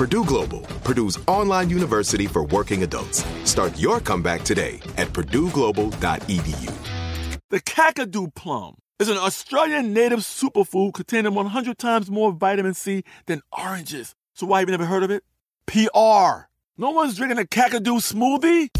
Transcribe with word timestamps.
Purdue 0.00 0.24
Global, 0.24 0.60
Purdue's 0.82 1.18
online 1.26 1.68
university 1.68 2.26
for 2.26 2.44
working 2.44 2.84
adults. 2.84 3.22
Start 3.44 3.78
your 3.78 4.00
comeback 4.00 4.42
today 4.44 4.80
at 4.96 5.08
purdueglobal.edu. 5.08 6.72
The 7.50 7.60
Kakadu 7.60 8.34
plum 8.34 8.76
is 8.98 9.10
an 9.10 9.18
Australian 9.18 9.92
native 9.92 10.20
superfood 10.20 10.94
containing 10.94 11.34
100 11.34 11.76
times 11.76 12.10
more 12.10 12.32
vitamin 12.32 12.72
C 12.72 13.04
than 13.26 13.42
oranges. 13.52 14.14
So 14.32 14.46
why 14.46 14.60
have 14.60 14.70
you 14.70 14.72
never 14.72 14.86
heard 14.86 15.02
of 15.02 15.10
it? 15.10 15.22
PR. 15.66 16.48
No 16.78 16.92
one's 16.92 17.18
drinking 17.18 17.38
a 17.38 17.42
Kakadu 17.42 18.00
smoothie? 18.00 18.70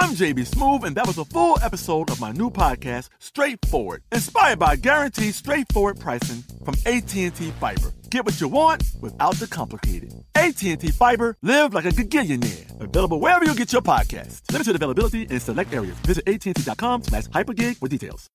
I'm 0.00 0.10
JB 0.10 0.50
Smoove, 0.50 0.82
and 0.82 0.96
that 0.96 1.06
was 1.06 1.18
a 1.18 1.24
full 1.24 1.56
episode 1.62 2.10
of 2.10 2.20
my 2.20 2.32
new 2.32 2.50
podcast, 2.50 3.10
Straightforward, 3.20 4.02
inspired 4.10 4.58
by 4.58 4.74
guaranteed 4.74 5.34
straightforward 5.34 6.00
pricing 6.00 6.42
from 6.64 6.74
AT&T 6.84 7.30
Fiber. 7.30 7.92
Get 8.10 8.24
what 8.24 8.40
you 8.40 8.48
want 8.48 8.82
without 9.00 9.36
the 9.36 9.46
complicated. 9.46 10.12
AT&T 10.34 10.88
Fiber, 10.88 11.36
live 11.42 11.74
like 11.74 11.84
a 11.84 11.90
gigillionaire. 11.90 12.80
Available 12.80 13.20
wherever 13.20 13.44
you 13.44 13.54
get 13.54 13.72
your 13.72 13.82
podcast. 13.82 14.42
Limited 14.52 14.74
availability 14.74 15.22
in 15.22 15.38
select 15.38 15.72
areas. 15.72 15.96
Visit 16.00 16.26
AT&T.com 16.26 17.04
slash 17.04 17.24
hypergig 17.26 17.76
for 17.76 17.86
details. 17.86 18.28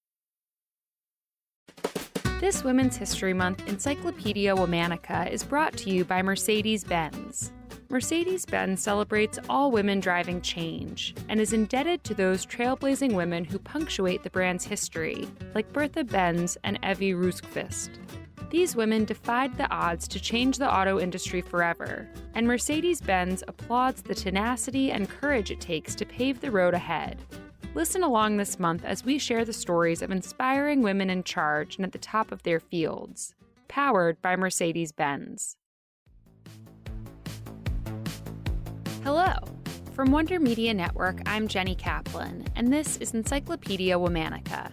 This 2.39 2.63
Women's 2.63 2.95
History 2.95 3.33
Month 3.33 3.67
Encyclopedia 3.67 4.55
Womanica 4.55 5.30
is 5.30 5.43
brought 5.43 5.75
to 5.77 5.89
you 5.89 6.05
by 6.05 6.21
Mercedes-Benz. 6.21 7.52
Mercedes 7.91 8.45
Benz 8.45 8.83
celebrates 8.83 9.39
all 9.49 9.71
women 9.71 9.99
driving 9.99 10.41
change 10.41 11.15
and 11.27 11.41
is 11.41 11.53
indebted 11.53 12.03
to 12.03 12.13
those 12.13 12.45
trailblazing 12.45 13.13
women 13.13 13.43
who 13.43 13.57
punctuate 13.57 14.21
the 14.21 14.29
brand's 14.29 14.63
history, 14.63 15.27
like 15.55 15.73
Bertha 15.73 16.03
Benz 16.03 16.55
and 16.63 16.79
Ewy 16.83 17.15
Rosqvist. 17.15 17.89
These 18.51 18.75
women 18.75 19.05
defied 19.05 19.57
the 19.57 19.67
odds 19.71 20.07
to 20.09 20.19
change 20.19 20.59
the 20.59 20.71
auto 20.71 20.99
industry 20.99 21.41
forever, 21.41 22.07
and 22.35 22.45
Mercedes 22.45 23.01
Benz 23.01 23.43
applauds 23.47 24.03
the 24.03 24.13
tenacity 24.13 24.91
and 24.91 25.09
courage 25.09 25.49
it 25.49 25.59
takes 25.59 25.95
to 25.95 26.05
pave 26.05 26.41
the 26.41 26.51
road 26.51 26.75
ahead. 26.75 27.17
Listen 27.73 28.03
along 28.03 28.37
this 28.37 28.59
month 28.59 28.85
as 28.85 29.03
we 29.03 29.17
share 29.17 29.45
the 29.45 29.51
stories 29.51 30.03
of 30.03 30.11
inspiring 30.11 30.83
women 30.83 31.09
in 31.09 31.23
charge 31.23 31.77
and 31.77 31.85
at 31.85 31.91
the 31.91 31.97
top 31.97 32.31
of 32.31 32.43
their 32.43 32.59
fields. 32.59 33.33
Powered 33.67 34.21
by 34.21 34.35
Mercedes 34.35 34.91
Benz. 34.91 35.58
Hello. 39.11 39.33
From 39.95 40.11
Wonder 40.11 40.39
Media 40.39 40.71
Network, 40.71 41.20
I'm 41.25 41.47
Jenny 41.47 41.73
Kaplan, 41.73 42.45
and 42.55 42.71
this 42.71 42.97
is 42.97 43.15
Encyclopedia 43.15 43.97
Womanica. 43.97 44.71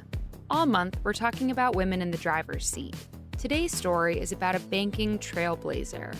All 0.50 0.66
month, 0.66 0.98
we're 1.02 1.14
talking 1.14 1.50
about 1.50 1.74
women 1.74 2.02
in 2.02 2.10
the 2.10 2.18
driver's 2.18 2.66
seat. 2.66 2.94
Today's 3.38 3.74
story 3.74 4.20
is 4.20 4.32
about 4.32 4.54
a 4.54 4.60
banking 4.60 5.18
trailblazer. 5.18 6.14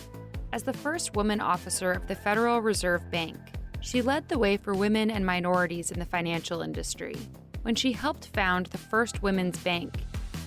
As 0.51 0.63
the 0.63 0.73
first 0.73 1.15
woman 1.15 1.39
officer 1.39 1.91
of 1.91 2.07
the 2.07 2.15
Federal 2.15 2.59
Reserve 2.59 3.03
Bank, 3.11 3.37
she 3.81 4.01
led 4.01 4.27
the 4.27 4.39
way 4.39 4.57
for 4.57 4.73
women 4.73 5.11
and 5.11 5.23
minorities 5.23 5.91
in 5.91 5.99
the 5.99 6.05
financial 6.05 6.63
industry. 6.63 7.15
When 7.61 7.75
she 7.75 7.91
helped 7.91 8.29
found 8.33 8.65
the 8.65 8.79
first 8.79 9.21
women's 9.21 9.59
bank, 9.59 9.93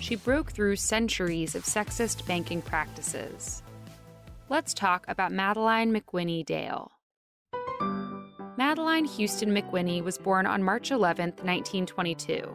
she 0.00 0.16
broke 0.16 0.50
through 0.50 0.75
centuries 0.75 1.54
of 1.54 1.62
sexist 1.62 2.26
banking 2.26 2.62
practices. 2.62 3.62
Let's 4.48 4.75
talk 4.75 5.04
about 5.06 5.31
Madeline 5.31 5.94
McWhinney 5.94 6.44
Dale. 6.44 6.91
Madeline 8.60 9.06
Houston 9.06 9.54
McWhinney 9.54 10.04
was 10.04 10.19
born 10.19 10.44
on 10.44 10.62
March 10.62 10.91
11, 10.91 11.31
1922. 11.31 12.54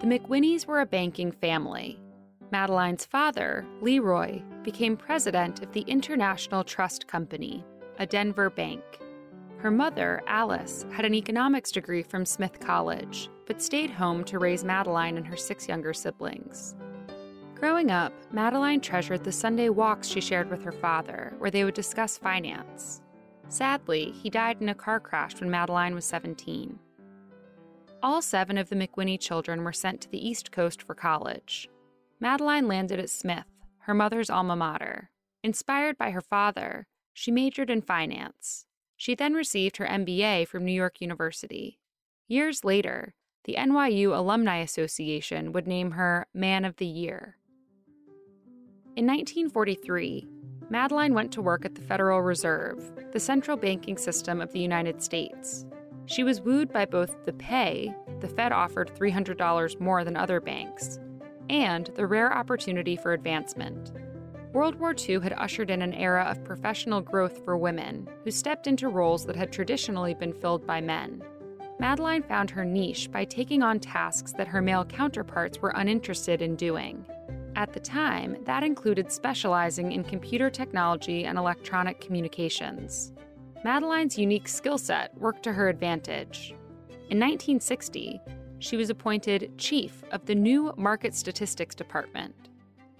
The 0.00 0.06
McWhinneys 0.06 0.66
were 0.66 0.82
a 0.82 0.86
banking 0.86 1.32
family. 1.32 1.98
Madeline's 2.52 3.06
father, 3.06 3.64
Leroy, 3.80 4.42
became 4.62 4.98
president 4.98 5.62
of 5.62 5.72
the 5.72 5.80
International 5.88 6.62
Trust 6.62 7.06
Company, 7.06 7.64
a 7.98 8.04
Denver 8.04 8.50
bank. 8.50 8.82
Her 9.56 9.70
mother, 9.70 10.20
Alice, 10.26 10.84
had 10.92 11.06
an 11.06 11.14
economics 11.14 11.72
degree 11.72 12.02
from 12.02 12.26
Smith 12.26 12.60
College, 12.60 13.30
but 13.46 13.62
stayed 13.62 13.90
home 13.90 14.24
to 14.24 14.38
raise 14.38 14.62
Madeline 14.62 15.16
and 15.16 15.26
her 15.26 15.38
six 15.38 15.66
younger 15.66 15.94
siblings. 15.94 16.74
Growing 17.54 17.90
up, 17.90 18.12
Madeline 18.30 18.82
treasured 18.82 19.24
the 19.24 19.32
Sunday 19.32 19.70
walks 19.70 20.06
she 20.06 20.20
shared 20.20 20.50
with 20.50 20.62
her 20.62 20.70
father, 20.70 21.32
where 21.38 21.50
they 21.50 21.64
would 21.64 21.72
discuss 21.72 22.18
finance. 22.18 23.00
Sadly, 23.50 24.12
he 24.12 24.30
died 24.30 24.58
in 24.60 24.68
a 24.68 24.74
car 24.76 25.00
crash 25.00 25.40
when 25.40 25.50
Madeline 25.50 25.92
was 25.92 26.04
17. 26.04 26.78
All 28.00 28.22
seven 28.22 28.56
of 28.56 28.68
the 28.68 28.76
McWhinney 28.76 29.18
children 29.18 29.64
were 29.64 29.72
sent 29.72 30.00
to 30.00 30.08
the 30.08 30.24
East 30.24 30.52
Coast 30.52 30.80
for 30.80 30.94
college. 30.94 31.68
Madeline 32.20 32.68
landed 32.68 33.00
at 33.00 33.10
Smith, 33.10 33.46
her 33.80 33.92
mother's 33.92 34.30
alma 34.30 34.54
mater. 34.54 35.10
Inspired 35.42 35.98
by 35.98 36.12
her 36.12 36.20
father, 36.20 36.86
she 37.12 37.32
majored 37.32 37.70
in 37.70 37.82
finance. 37.82 38.66
She 38.96 39.16
then 39.16 39.34
received 39.34 39.78
her 39.78 39.86
MBA 39.86 40.46
from 40.46 40.64
New 40.64 40.72
York 40.72 41.00
University. 41.00 41.80
Years 42.28 42.64
later, 42.64 43.14
the 43.44 43.56
NYU 43.58 44.16
Alumni 44.16 44.58
Association 44.58 45.52
would 45.52 45.66
name 45.66 45.92
her 45.92 46.28
Man 46.32 46.64
of 46.64 46.76
the 46.76 46.86
Year. 46.86 47.36
In 48.94 49.06
1943, 49.06 50.28
Madeline 50.70 51.14
went 51.14 51.32
to 51.32 51.42
work 51.42 51.64
at 51.64 51.74
the 51.74 51.82
Federal 51.82 52.22
Reserve, 52.22 52.92
the 53.10 53.18
central 53.18 53.56
banking 53.56 53.98
system 53.98 54.40
of 54.40 54.52
the 54.52 54.60
United 54.60 55.02
States. 55.02 55.66
She 56.06 56.22
was 56.22 56.40
wooed 56.40 56.72
by 56.72 56.86
both 56.86 57.24
the 57.24 57.32
pay, 57.32 57.92
the 58.20 58.28
Fed 58.28 58.52
offered 58.52 58.94
$300 58.94 59.80
more 59.80 60.04
than 60.04 60.16
other 60.16 60.40
banks, 60.40 61.00
and 61.48 61.90
the 61.96 62.06
rare 62.06 62.32
opportunity 62.32 62.94
for 62.94 63.12
advancement. 63.12 63.90
World 64.52 64.76
War 64.76 64.94
II 64.96 65.18
had 65.18 65.34
ushered 65.36 65.70
in 65.70 65.82
an 65.82 65.92
era 65.92 66.24
of 66.28 66.44
professional 66.44 67.00
growth 67.00 67.44
for 67.44 67.56
women 67.56 68.08
who 68.22 68.30
stepped 68.30 68.68
into 68.68 68.88
roles 68.88 69.26
that 69.26 69.36
had 69.36 69.52
traditionally 69.52 70.14
been 70.14 70.32
filled 70.32 70.64
by 70.68 70.80
men. 70.80 71.20
Madeline 71.80 72.22
found 72.22 72.50
her 72.50 72.64
niche 72.64 73.10
by 73.10 73.24
taking 73.24 73.62
on 73.62 73.80
tasks 73.80 74.32
that 74.34 74.48
her 74.48 74.62
male 74.62 74.84
counterparts 74.84 75.60
were 75.60 75.72
uninterested 75.74 76.42
in 76.42 76.54
doing. 76.54 77.04
At 77.60 77.74
the 77.74 77.80
time, 77.80 78.38
that 78.46 78.62
included 78.62 79.12
specializing 79.12 79.92
in 79.92 80.02
computer 80.02 80.48
technology 80.48 81.26
and 81.26 81.36
electronic 81.36 82.00
communications. 82.00 83.12
Madeline's 83.62 84.18
unique 84.18 84.48
skill 84.48 84.78
set 84.78 85.14
worked 85.18 85.42
to 85.42 85.52
her 85.52 85.68
advantage. 85.68 86.54
In 87.10 87.20
1960, 87.20 88.18
she 88.60 88.78
was 88.78 88.88
appointed 88.88 89.58
chief 89.58 90.02
of 90.10 90.24
the 90.24 90.34
new 90.34 90.72
Market 90.78 91.14
Statistics 91.14 91.74
Department. 91.74 92.34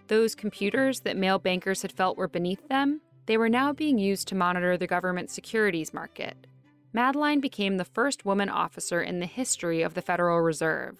Those 0.08 0.34
computers 0.34 1.00
that 1.00 1.16
male 1.16 1.38
bankers 1.38 1.80
had 1.80 1.92
felt 1.92 2.18
were 2.18 2.28
beneath 2.28 2.68
them, 2.68 3.00
they 3.24 3.38
were 3.38 3.48
now 3.48 3.72
being 3.72 3.96
used 3.96 4.28
to 4.28 4.34
monitor 4.34 4.76
the 4.76 4.86
government 4.86 5.30
securities 5.30 5.94
market. 5.94 6.46
Madeline 6.92 7.40
became 7.40 7.78
the 7.78 7.86
first 7.86 8.26
woman 8.26 8.50
officer 8.50 9.00
in 9.00 9.20
the 9.20 9.26
history 9.26 9.80
of 9.80 9.94
the 9.94 10.02
Federal 10.02 10.42
Reserve. 10.42 10.98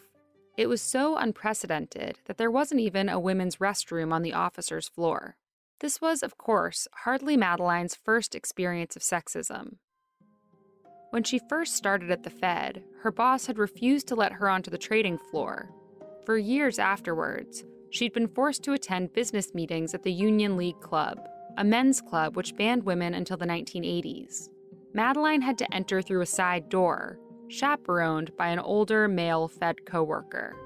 It 0.60 0.68
was 0.68 0.82
so 0.82 1.16
unprecedented 1.16 2.18
that 2.26 2.36
there 2.36 2.50
wasn't 2.50 2.82
even 2.82 3.08
a 3.08 3.18
women's 3.18 3.56
restroom 3.56 4.12
on 4.12 4.20
the 4.20 4.34
officers' 4.34 4.90
floor. 4.90 5.38
This 5.78 6.02
was, 6.02 6.22
of 6.22 6.36
course, 6.36 6.86
hardly 7.04 7.34
Madeline's 7.34 7.94
first 7.94 8.34
experience 8.34 8.94
of 8.94 9.00
sexism. 9.00 9.76
When 11.08 11.24
she 11.24 11.40
first 11.48 11.76
started 11.76 12.10
at 12.10 12.24
the 12.24 12.28
Fed, 12.28 12.84
her 13.00 13.10
boss 13.10 13.46
had 13.46 13.56
refused 13.56 14.06
to 14.08 14.14
let 14.14 14.32
her 14.32 14.50
onto 14.50 14.70
the 14.70 14.76
trading 14.76 15.16
floor. 15.16 15.70
For 16.26 16.36
years 16.36 16.78
afterwards, 16.78 17.64
she'd 17.88 18.12
been 18.12 18.28
forced 18.28 18.62
to 18.64 18.74
attend 18.74 19.14
business 19.14 19.54
meetings 19.54 19.94
at 19.94 20.02
the 20.02 20.12
Union 20.12 20.58
League 20.58 20.80
Club, 20.82 21.26
a 21.56 21.64
men's 21.64 22.02
club 22.02 22.36
which 22.36 22.54
banned 22.54 22.82
women 22.82 23.14
until 23.14 23.38
the 23.38 23.46
1980s. 23.46 24.50
Madeline 24.92 25.40
had 25.40 25.56
to 25.56 25.74
enter 25.74 26.02
through 26.02 26.20
a 26.20 26.26
side 26.26 26.68
door, 26.68 27.18
chaperoned 27.50 28.36
by 28.36 28.48
an 28.48 28.58
older 28.58 29.08
male 29.08 29.48
Fed 29.48 29.84
coworker. 29.84 30.56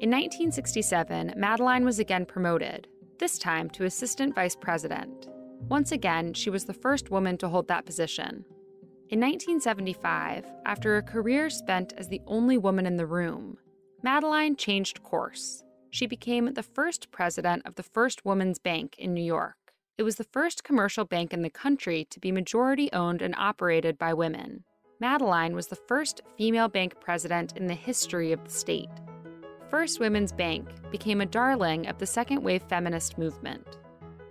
In 0.00 0.10
1967, 0.10 1.34
Madeline 1.36 1.84
was 1.84 1.98
again 1.98 2.26
promoted, 2.26 2.88
this 3.18 3.38
time 3.38 3.70
to 3.70 3.84
assistant 3.84 4.34
vice 4.34 4.56
president. 4.56 5.28
Once 5.68 5.92
again, 5.92 6.34
she 6.34 6.50
was 6.50 6.64
the 6.64 6.74
first 6.74 7.10
woman 7.10 7.38
to 7.38 7.48
hold 7.48 7.68
that 7.68 7.86
position. 7.86 8.44
In 9.10 9.20
1975, 9.20 10.44
after 10.66 10.96
a 10.96 11.02
career 11.02 11.48
spent 11.50 11.92
as 11.96 12.08
the 12.08 12.20
only 12.26 12.58
woman 12.58 12.86
in 12.86 12.96
the 12.96 13.06
room, 13.06 13.58
Madeline 14.02 14.56
changed 14.56 15.02
course. 15.02 15.62
She 15.90 16.06
became 16.06 16.54
the 16.54 16.62
first 16.62 17.10
president 17.12 17.62
of 17.64 17.76
the 17.76 17.82
First 17.82 18.24
Woman's 18.24 18.58
Bank 18.58 18.96
in 18.98 19.14
New 19.14 19.22
York. 19.22 19.56
It 19.98 20.02
was 20.02 20.16
the 20.16 20.24
first 20.24 20.64
commercial 20.64 21.04
bank 21.04 21.32
in 21.32 21.42
the 21.42 21.50
country 21.50 22.06
to 22.10 22.18
be 22.18 22.32
majority 22.32 22.90
owned 22.92 23.22
and 23.22 23.34
operated 23.36 23.98
by 23.98 24.14
women. 24.14 24.64
Madeline 25.02 25.56
was 25.56 25.66
the 25.66 25.74
first 25.74 26.20
female 26.38 26.68
bank 26.68 27.00
president 27.00 27.56
in 27.56 27.66
the 27.66 27.74
history 27.74 28.30
of 28.30 28.44
the 28.44 28.50
state. 28.50 28.88
First 29.68 29.98
Women's 29.98 30.30
Bank 30.30 30.68
became 30.92 31.20
a 31.20 31.26
darling 31.26 31.88
of 31.88 31.98
the 31.98 32.06
second 32.06 32.40
wave 32.40 32.62
feminist 32.68 33.18
movement. 33.18 33.66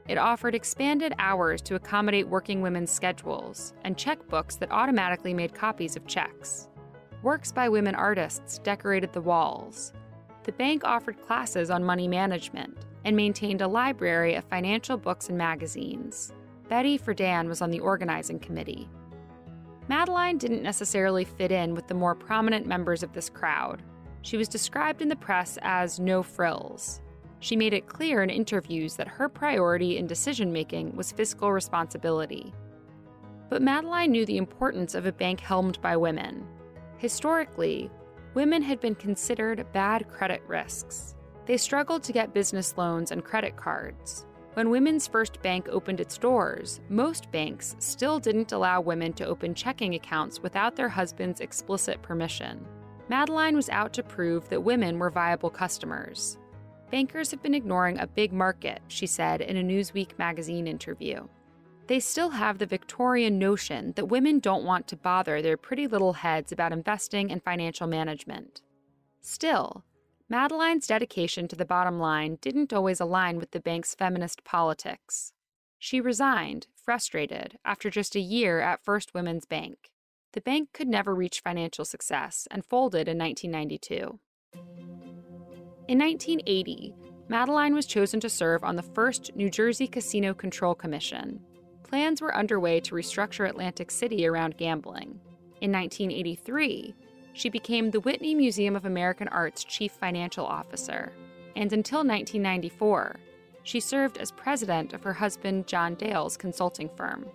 It 0.08 0.18
offered 0.18 0.56
expanded 0.56 1.14
hours 1.20 1.62
to 1.64 1.76
accommodate 1.76 2.26
working 2.26 2.62
women's 2.62 2.90
schedules 2.90 3.74
and 3.84 3.98
checkbooks 3.98 4.58
that 4.60 4.72
automatically 4.72 5.34
made 5.34 5.54
copies 5.54 5.98
of 5.98 6.08
checks. 6.08 6.70
Works 7.22 7.52
by 7.52 7.68
women 7.68 7.94
artists 7.94 8.60
decorated 8.60 9.12
the 9.12 9.20
walls. 9.20 9.92
The 10.44 10.54
bank 10.54 10.86
offered 10.86 11.22
classes 11.22 11.70
on 11.70 11.84
money 11.84 12.08
management 12.08 12.78
and 13.04 13.14
maintained 13.14 13.60
a 13.60 13.68
library 13.68 14.36
of 14.36 14.46
financial 14.46 14.96
books 14.96 15.28
and 15.28 15.38
magazines. 15.38 16.32
Betty 16.70 16.98
Friedan 16.98 17.50
was 17.50 17.62
on 17.62 17.72
the 17.72 17.82
organizing 17.82 18.40
committee. 18.40 18.88
Madeline 19.88 20.38
didn't 20.38 20.64
necessarily 20.64 21.26
fit 21.26 21.52
in 21.52 21.76
with 21.76 21.88
the 21.88 21.94
more 21.94 22.16
prominent 22.16 22.66
members 22.66 23.04
of 23.04 23.14
this 23.14 23.30
crowd. 23.30 23.82
She 24.22 24.38
was 24.38 24.48
described 24.48 25.02
in 25.02 25.10
the 25.10 25.16
press 25.16 25.58
as 25.62 26.00
no 26.00 26.22
frills. 26.24 27.02
She 27.40 27.56
made 27.56 27.74
it 27.74 27.88
clear 27.88 28.22
in 28.22 28.30
interviews 28.30 28.96
that 28.96 29.08
her 29.08 29.28
priority 29.28 29.98
in 29.98 30.06
decision 30.06 30.54
making 30.54 30.96
was 30.96 31.12
fiscal 31.12 31.52
responsibility. 31.52 32.54
But 33.50 33.64
Madeline 33.64 34.12
knew 34.12 34.26
the 34.26 34.38
importance 34.38 34.94
of 34.94 35.08
a 35.08 35.12
bank 35.12 35.40
helmed 35.40 35.82
by 35.82 35.98
women. 35.98 36.48
Historically, 37.00 37.90
women 38.36 38.62
had 38.62 38.80
been 38.80 38.96
considered 38.96 39.66
bad 39.74 40.08
credit 40.08 40.42
risks. 40.48 41.16
They 41.48 41.58
struggled 41.58 42.04
to 42.04 42.14
get 42.14 42.34
business 42.34 42.78
loans 42.78 43.12
and 43.12 43.26
credit 43.26 43.58
cards. 43.58 44.28
When 44.54 44.70
Women's 44.70 45.08
First 45.08 45.42
Bank 45.42 45.70
opened 45.70 46.02
its 46.02 46.18
doors, 46.18 46.82
most 46.90 47.32
banks 47.32 47.78
still 47.80 48.20
didn't 48.20 48.52
allow 48.52 48.82
women 48.82 49.14
to 49.14 49.26
open 49.26 49.56
checking 49.56 49.96
accounts 49.96 50.42
without 50.42 50.76
their 50.76 50.90
husband's 50.90 51.40
explicit 51.40 52.02
permission. 52.02 52.66
Madeline 53.08 53.56
was 53.56 53.70
out 53.70 53.94
to 53.94 54.04
prove 54.04 54.50
that 54.50 54.62
women 54.62 55.00
were 55.00 55.10
viable 55.10 55.50
customers. 55.50 56.38
Bankers 56.92 57.32
have 57.32 57.42
been 57.42 57.56
ignoring 57.56 57.98
a 57.98 58.08
big 58.08 58.34
market, 58.34 58.82
she 58.90 59.08
said 59.08 59.40
in 59.40 59.56
a 59.56 59.64
Newsweek 59.64 60.20
magazine 60.20 60.68
interview. 60.68 61.26
They 61.88 62.02
still 62.02 62.32
have 62.32 62.58
the 62.58 62.66
Victorian 62.66 63.40
notion 63.40 63.94
that 63.96 64.08
women 64.08 64.40
don't 64.40 64.66
want 64.66 64.86
to 64.88 64.98
bother 64.98 65.42
their 65.42 65.56
pretty 65.56 65.88
little 65.88 66.14
heads 66.14 66.52
about 66.52 66.74
investing 66.74 67.32
and 67.32 67.42
financial 67.42 67.88
management. 67.88 68.62
Still, 69.22 69.86
Madeline's 70.32 70.88
dedication 70.88 71.46
to 71.50 71.58
the 71.58 71.66
bottom 71.66 72.00
line 72.00 72.38
didn't 72.40 72.72
always 72.72 73.02
align 73.02 73.38
with 73.38 73.52
the 73.52 73.60
bank's 73.60 73.94
feminist 73.94 74.46
politics. 74.46 75.34
She 75.78 76.00
resigned, 76.00 76.68
frustrated, 76.74 77.58
after 77.66 77.90
just 77.90 78.16
a 78.16 78.22
year 78.22 78.62
at 78.62 78.82
First 78.82 79.14
Women's 79.14 79.44
Bank. 79.44 79.92
The 80.32 80.40
bank 80.40 80.70
could 80.72 80.88
never 80.88 81.14
reach 81.14 81.42
financial 81.42 81.84
success 81.84 82.48
and 82.50 82.66
folded 82.66 83.10
in 83.10 83.18
1992. 83.18 84.22
In 85.90 86.00
1980, 86.00 86.96
Madeline 87.28 87.74
was 87.74 87.86
chosen 87.86 88.22
to 88.22 88.30
serve 88.30 88.64
on 88.64 88.78
the 88.78 88.84
first 88.84 89.36
New 89.36 89.50
Jersey 89.50 89.86
Casino 89.86 90.34
Control 90.34 90.74
Commission. 90.74 91.42
Plans 91.84 92.22
were 92.22 92.34
underway 92.34 92.80
to 92.80 92.96
restructure 92.96 93.50
Atlantic 93.50 93.92
City 93.92 94.26
around 94.26 94.56
gambling. 94.56 95.20
In 95.60 95.74
1983, 95.74 96.96
she 97.34 97.50
became 97.50 97.92
the 97.92 98.00
Whitney 98.00 98.36
Museum 98.36 98.76
of 98.76 98.86
American 98.86 99.28
Art's 99.30 99.64
chief 99.64 99.92
financial 99.92 100.46
officer. 100.46 101.12
And 101.56 101.72
until 101.74 102.00
1994, 102.00 103.18
she 103.64 103.80
served 103.80 104.18
as 104.18 104.32
president 104.32 104.94
of 104.94 105.04
her 105.04 105.14
husband 105.14 105.68
John 105.68 105.96
Dale's 105.96 106.38
consulting 106.38 106.90
firm. 106.90 107.26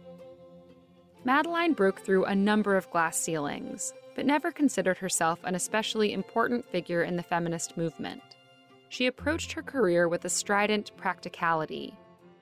Madeline 1.25 1.73
broke 1.73 2.01
through 2.01 2.25
a 2.25 2.35
number 2.35 2.77
of 2.77 2.91
glass 2.91 3.19
ceilings, 3.19 3.93
but 4.15 4.27
never 4.27 4.51
considered 4.51 4.99
herself 4.99 5.41
an 5.45 5.55
especially 5.55 6.13
important 6.13 6.65
figure 6.65 7.03
in 7.03 7.17
the 7.17 7.23
feminist 7.23 7.77
movement. 7.77 8.23
She 8.89 9.07
approached 9.07 9.53
her 9.53 9.63
career 9.63 10.09
with 10.09 10.25
a 10.25 10.29
strident 10.29 10.97
practicality. 10.97 11.95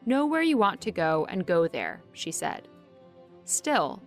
Know 0.06 0.27
where 0.27 0.43
you 0.43 0.59
want 0.59 0.81
to 0.83 0.91
go 0.91 1.27
and 1.31 1.47
go 1.47 1.67
there, 1.67 2.03
she 2.12 2.31
said. 2.31 2.69
Still, 3.45 4.03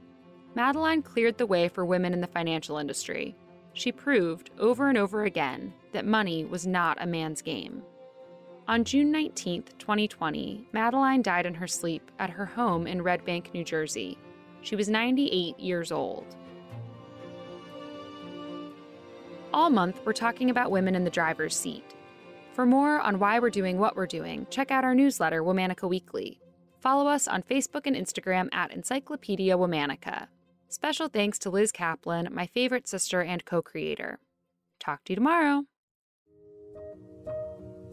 Madeline 0.58 1.04
cleared 1.04 1.38
the 1.38 1.46
way 1.46 1.68
for 1.68 1.86
women 1.86 2.14
in 2.14 2.20
the 2.20 2.26
financial 2.26 2.80
industry. 2.80 3.36
She 3.74 3.92
proved 3.92 4.50
over 4.58 4.90
and 4.90 4.98
over 4.98 5.26
again 5.26 5.72
that 5.92 6.04
money 6.04 6.46
was 6.46 6.66
not 6.66 6.98
a 7.00 7.06
man's 7.06 7.44
game. 7.44 7.84
On 8.68 8.84
June 8.84 9.12
19, 9.12 9.66
2020, 9.78 10.68
Madeline 10.72 11.22
died 11.22 11.46
in 11.46 11.54
her 11.54 11.68
sleep 11.68 12.10
at 12.18 12.32
her 12.32 12.48
home 12.48 12.88
in 12.88 13.04
Red 13.04 13.24
Bank, 13.24 13.52
New 13.54 13.64
Jersey. 13.64 14.18
She 14.64 14.76
was 14.76 14.90
98 14.90 15.60
years 15.60 15.92
old. 15.92 16.26
All 19.54 19.70
month, 19.70 20.02
we're 20.06 20.12
talking 20.12 20.50
about 20.50 20.72
women 20.72 20.96
in 20.96 21.04
the 21.04 21.12
driver's 21.12 21.56
seat. 21.56 21.94
For 22.54 22.66
more 22.66 23.00
on 23.00 23.20
why 23.20 23.38
we're 23.38 23.52
doing 23.52 23.78
what 23.78 23.96
we're 23.96 24.08
doing, 24.08 24.48
check 24.50 24.72
out 24.72 24.84
our 24.84 24.96
newsletter, 24.96 25.44
Womanica 25.44 25.88
Weekly. 25.88 26.40
Follow 26.80 27.08
us 27.08 27.28
on 27.28 27.44
Facebook 27.44 27.86
and 27.86 27.96
Instagram 27.96 28.50
at 28.52 28.72
Encyclopedia 28.72 29.56
Womanica. 29.56 30.30
Special 30.70 31.08
thanks 31.08 31.40
to 31.40 31.50
Liz 31.50 31.72
Kaplan, 31.72 32.28
my 32.32 32.46
favorite 32.46 32.90
sister 32.90 33.22
and 33.22 33.46
co 33.46 33.62
creator. 33.62 34.20
Talk 34.82 35.06
to 35.06 35.14
you 35.14 35.16
tomorrow. 35.16 35.64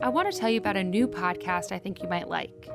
I 0.00 0.08
want 0.08 0.30
to 0.30 0.38
tell 0.38 0.50
you 0.50 0.58
about 0.58 0.76
a 0.76 0.82
new 0.82 1.06
podcast 1.06 1.70
I 1.70 1.78
think 1.78 2.02
you 2.02 2.08
might 2.08 2.28
like. 2.28 2.68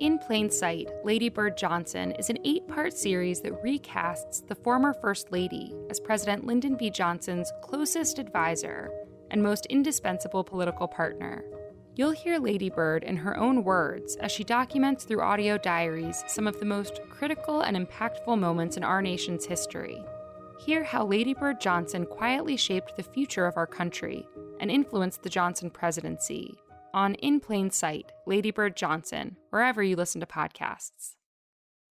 In 0.00 0.18
Plain 0.18 0.50
Sight, 0.50 0.88
Lady 1.04 1.28
Bird 1.28 1.58
Johnson 1.58 2.12
is 2.12 2.30
an 2.30 2.38
eight 2.44 2.66
part 2.66 2.94
series 2.94 3.42
that 3.42 3.62
recasts 3.62 4.46
the 4.48 4.54
former 4.54 4.94
First 4.94 5.30
Lady 5.30 5.74
as 5.90 6.00
President 6.00 6.46
Lyndon 6.46 6.74
B. 6.74 6.88
Johnson's 6.88 7.52
closest 7.62 8.18
advisor 8.18 8.90
and 9.30 9.42
most 9.42 9.66
indispensable 9.66 10.42
political 10.42 10.88
partner. 10.88 11.44
You'll 11.96 12.10
hear 12.10 12.40
Lady 12.40 12.70
Bird 12.70 13.04
in 13.04 13.16
her 13.18 13.36
own 13.36 13.62
words 13.62 14.16
as 14.16 14.32
she 14.32 14.42
documents 14.42 15.04
through 15.04 15.20
audio 15.20 15.56
diaries 15.56 16.24
some 16.26 16.48
of 16.48 16.58
the 16.58 16.66
most 16.66 16.98
critical 17.08 17.60
and 17.60 17.76
impactful 17.76 18.36
moments 18.36 18.76
in 18.76 18.82
our 18.82 19.00
nation's 19.00 19.46
history. 19.46 20.04
Hear 20.58 20.82
how 20.82 21.06
Lady 21.06 21.34
Bird 21.34 21.60
Johnson 21.60 22.04
quietly 22.04 22.56
shaped 22.56 22.96
the 22.96 23.04
future 23.04 23.46
of 23.46 23.56
our 23.56 23.68
country 23.68 24.26
and 24.58 24.72
influenced 24.72 25.22
the 25.22 25.28
Johnson 25.28 25.70
presidency. 25.70 26.56
On 26.92 27.14
In 27.16 27.38
Plain 27.38 27.70
Sight, 27.70 28.10
Lady 28.26 28.50
Bird 28.50 28.76
Johnson, 28.76 29.36
wherever 29.50 29.80
you 29.80 29.94
listen 29.94 30.20
to 30.20 30.26
podcasts. 30.26 31.12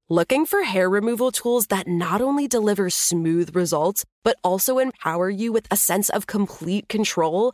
Looking 0.10 0.46
for 0.46 0.64
hair 0.64 0.90
removal 0.90 1.32
tools 1.32 1.68
that 1.68 1.88
not 1.88 2.20
only 2.22 2.50
deliver 2.50 2.90
smooth 2.90 3.56
results, 3.56 4.04
but 4.22 4.36
also 4.44 4.80
empower 4.80 5.30
you 5.30 5.54
with 5.54 5.66
a 5.72 5.78
sense 5.78 6.10
of 6.10 6.28
complete 6.28 6.90
control? 6.90 7.54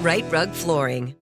Rite 0.00 0.30
Rug 0.30 0.50
Flooring. 0.50 1.17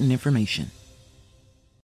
important 0.00 0.12
information. 0.12 0.79